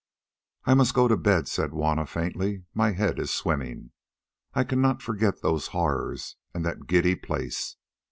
[0.65, 3.91] "I must go to bed," said Juanna faintly; "my head is swimming.
[4.55, 7.75] I cannot forget those horrors and that giddy place.